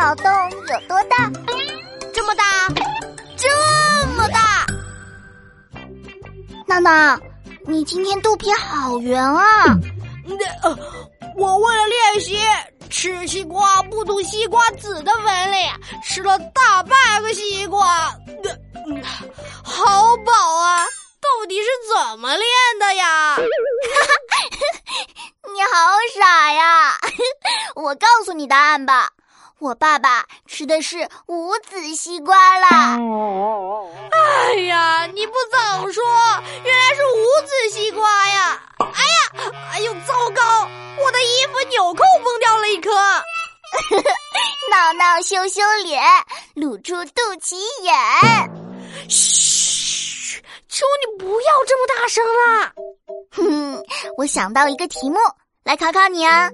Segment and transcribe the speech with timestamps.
[0.00, 1.30] 脑洞有多大？
[2.14, 2.42] 这么大，
[3.36, 3.50] 这
[4.16, 4.66] 么大！
[6.66, 7.20] 闹闹，
[7.66, 9.76] 你今天肚皮好圆啊！
[10.62, 10.74] 呃，
[11.36, 12.38] 我为了练习
[12.88, 15.70] 吃西瓜不吐西瓜籽的本领，
[16.02, 18.08] 吃了大半个西瓜，
[18.42, 18.56] 呃，
[19.62, 20.32] 好饱
[20.62, 20.86] 啊！
[21.20, 22.46] 到底是怎么练
[22.80, 23.36] 的呀？
[25.52, 25.68] 你好
[26.18, 26.98] 傻呀！
[27.76, 29.10] 我告诉你答案吧，
[29.60, 32.98] 我爸爸吃的是无籽西瓜啦。
[34.10, 36.02] 哎呀，你不早说，
[36.64, 38.58] 原来是无籽西瓜呀！
[38.78, 40.66] 哎呀，哎呦，糟糕，
[40.98, 42.90] 我的衣服纽扣崩掉了一颗。
[44.70, 46.02] 闹闹羞羞脸，
[46.54, 47.94] 露出肚脐眼。
[49.10, 52.72] 嘘，求你不要这么大声啦！
[53.32, 53.84] 哼，
[54.16, 55.18] 我想到一个题目，
[55.64, 56.50] 来考考你啊。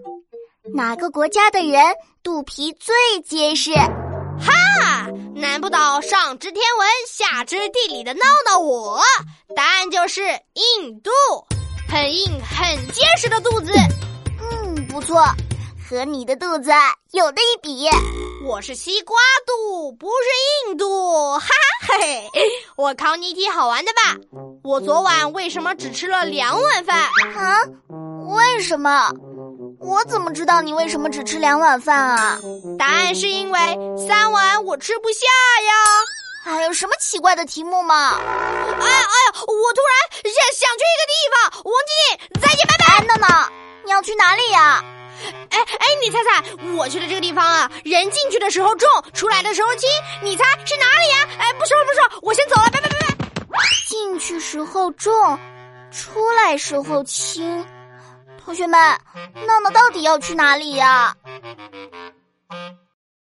[0.76, 1.82] 哪个国家的人
[2.22, 2.94] 肚皮最
[3.24, 3.72] 结实？
[3.72, 5.06] 哈！
[5.34, 9.00] 难不倒上知天文下知地理的闹闹我？
[9.56, 11.10] 答案就是印度，
[11.88, 13.72] 很硬很结实的肚子。
[14.38, 15.24] 嗯，不错，
[15.88, 16.70] 和你的肚子
[17.12, 17.88] 有的一比。
[18.44, 21.38] 我是西瓜肚，不是印度。
[21.38, 21.46] 哈
[21.86, 22.30] 哈嘿，
[22.76, 24.14] 我考你一题好玩的吧。
[24.62, 27.08] 我昨晚为什么只吃了两碗饭？
[27.34, 27.62] 啊？
[28.28, 29.10] 为什么？
[29.78, 32.38] 我怎么知道你为什么只吃两碗饭啊？
[32.78, 33.58] 答案是因为
[34.08, 35.26] 三碗我吃不下
[35.66, 35.72] 呀！
[36.44, 38.18] 还有什么奇怪的题目吗？
[38.18, 39.06] 哎呀哎呀！
[39.34, 43.04] 我突然想想去一个地方，王静，再见，拜拜。
[43.06, 43.50] 闹闹，
[43.84, 44.82] 你要去哪里呀？
[45.50, 46.42] 哎哎，你猜猜，
[46.76, 49.88] 我去的这个地方啊，人进去的时候重，出来的时候轻，
[50.22, 51.28] 你猜是哪里呀？
[51.38, 53.16] 哎，不说了不说了，我先走了，拜拜拜拜。
[53.88, 55.38] 进去时候重，
[55.90, 57.66] 出来时候轻。
[58.46, 58.78] 同学们，
[59.44, 61.12] 闹闹到底要去哪里呀？